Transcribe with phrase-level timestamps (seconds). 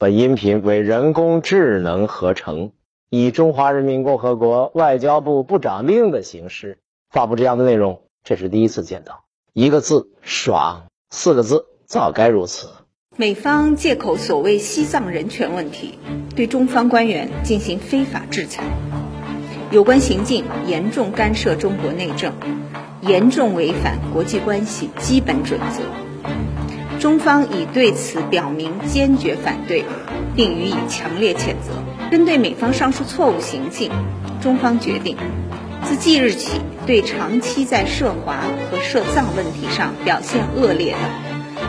[0.00, 2.72] 本音频为人工智能合成，
[3.10, 6.78] 以中华人民共和国外交部部长令的形式
[7.10, 9.24] 发布这样的内容，这是第一次见到。
[9.52, 12.70] 一个字爽，四个字早该如此。
[13.18, 15.98] 美方借口所谓西藏人权问题，
[16.34, 18.64] 对中方官员进行非法制裁，
[19.70, 22.32] 有关行径严重干涉中国内政，
[23.02, 26.09] 严重违反国际关系基本准则。
[27.00, 29.86] 中方已对此表明坚决反对，
[30.36, 31.72] 并予以强烈谴责。
[32.10, 33.90] 针对美方上述错误行径，
[34.42, 35.16] 中方决定
[35.82, 40.98] 自即日起，对长期在涉华和涉藏问题上表现恶劣的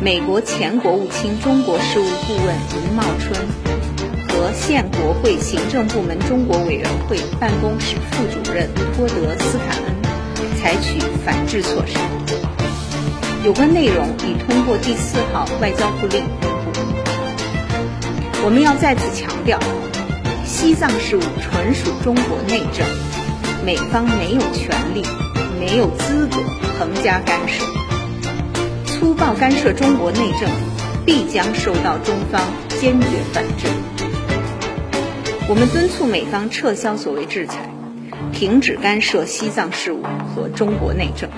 [0.00, 3.48] 美国前国务卿中国事务顾问余茂春
[4.28, 9.92] 和现国会行政部门中国委员会办公室副主任托德斯坦恩，
[10.62, 11.98] 采取反制措施。
[13.46, 16.80] 有关内容已通过第四号外交部令公布。
[18.44, 19.56] 我们要再次强调，
[20.44, 22.84] 西藏事务纯属中国内政，
[23.64, 25.04] 美方没有权利、
[25.60, 26.38] 没有资格
[26.76, 27.64] 横加干涉。
[28.84, 30.50] 粗暴干涉中国内政，
[31.04, 32.40] 必将受到中方
[32.80, 33.68] 坚决反制。
[35.48, 37.70] 我们敦促美方撤销所谓制裁，
[38.32, 40.02] 停止干涉西藏事务
[40.34, 41.30] 和中国内政。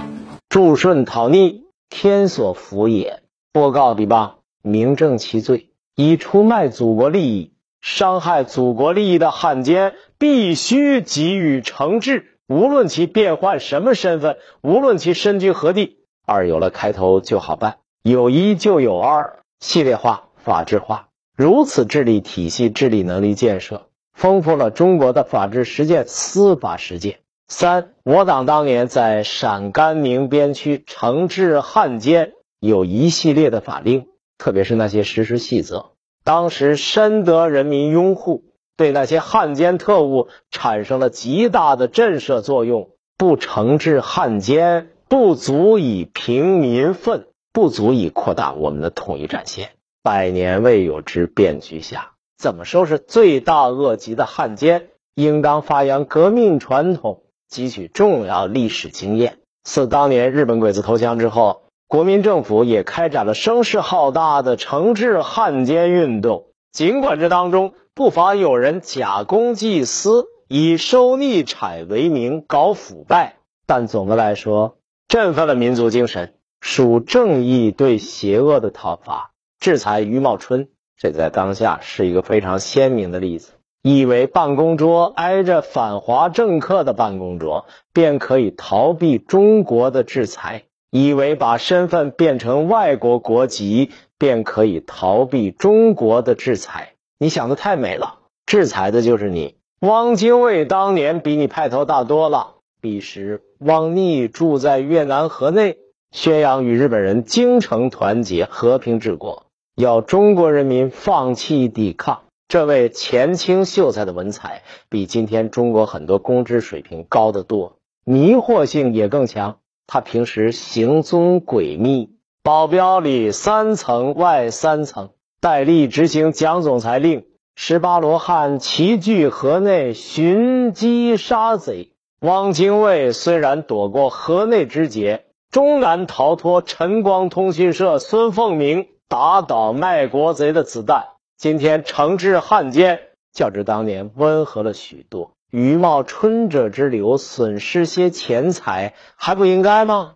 [0.48, 1.67] 祝顺讨逆。
[1.88, 3.22] 天所福也。
[3.52, 5.70] 播告必罢，明正其罪。
[5.94, 12.38] 以出卖祖国利益、伤害祖国利益的汉奸，必须给予惩治。
[12.46, 15.98] 无论其变换什么身份，无论其身居何地。
[16.24, 27.18] 二有了开头就好办，有一就有二，系列化、法制化，如此治理体系、治理能力建设，丰富了中国的法治实践、司法实践。
[27.50, 35.92] 三，我党当年在陕甘宁边区惩治汉奸有一系列的法令，特别是那些实施细则，
[36.24, 38.44] 当时深得人民拥护，
[38.76, 42.90] 对那些汉奸特务产生了极大的震慑作用。
[43.16, 49.70] 不惩治汉奸，不足以平民愤，不足以扩大我们的统一战线。
[50.02, 54.90] 百年未有之变局下，怎么收拾罪大恶极的汉奸？
[55.14, 57.22] 应当发扬革命传统。
[57.50, 59.38] 汲取重要历史经验。
[59.62, 66.46] 自当年日本鬼子投降之后，国民政府也开展了声势浩大的惩治汉奸运动。
[66.72, 74.76] 尽管这当中不乏有人假公济私，以收逆产为名搞腐败，但总的来说，
[75.08, 79.32] 振奋了民族精神，属正义对邪恶的讨伐。
[79.58, 83.52] 制裁余茂春，这在当下是一个非常鲜明的例子。
[83.82, 96.94] 以为办公桌挨着反华政客的办公桌，便可以逃避中国的制裁；以为把身份变成外国国籍，便可以逃避中国的制裁。
[97.18, 99.56] 你想的太美了，制裁的就是你。
[99.80, 102.56] 汪精卫当年比你派头大多了。
[102.80, 105.76] 彼时，汪逆住在越南河内，
[106.10, 109.46] 宣扬与日本人精诚团结、和平治国，
[109.76, 112.22] 要中国人民放弃抵抗。
[112.48, 117.76] 这位前清秀才的文采，比今天中国很多公知水平高得多，
[118.06, 119.58] 迷惑性也更强。
[119.86, 122.08] 他平时行踪诡秘，
[122.42, 125.10] 保镖里三层外三层，
[125.42, 131.92] 戴笠执行蒋总裁令，十八罗汉齐聚河内寻机杀贼。
[132.20, 141.08] 汪精卫虽然躲过河内之劫，终难逃脱晨光通讯社孙凤鸣打倒卖国贼的子弹。
[141.38, 142.98] 今天惩治汉奸，
[143.32, 145.30] 较之当年温和了许多。
[145.52, 150.14] 余茂春者之流，损失些钱财，还不应该吗？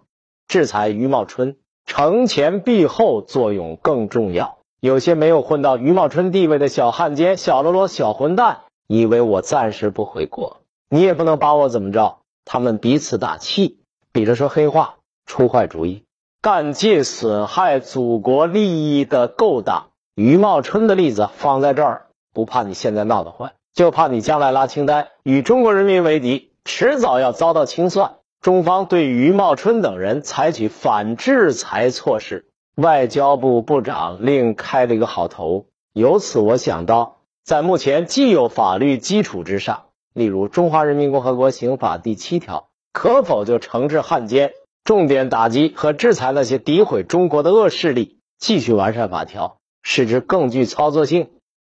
[0.48, 4.58] 制裁余茂春，惩前毖后作用更重要。
[4.80, 12.18] 有些没有混到余茂春地位的小汉奸、小喽啰、小混蛋，以为我暂时不回国，你也不能把我怎么着。
[12.44, 13.78] 他们彼此打气，
[14.10, 16.02] 比着说黑话，出坏主意，
[16.40, 19.91] 干尽损害祖国利益的勾当。
[20.14, 28.16] 余茂春的例子放在这儿，不怕你现在闹得坏，就怕你将来拉清单，与中国人民为敌，迟早要遭到清算。
[28.42, 32.44] 中方对余茂春等人采取反制裁措施，
[32.74, 35.64] 外交部部长另开了一个好头。
[35.94, 44.52] 由此我想到，在目前既有法律基础之上，例如《中华人民共和国刑法》第七条，可否就惩治汉奸，
[44.84, 49.56] 重点打击和制裁那些诋毁中国的恶势力，继续完善法条。
[49.82, 51.28] 使之更具操作性，